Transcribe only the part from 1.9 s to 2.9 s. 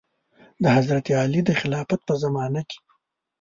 په زمانه کې.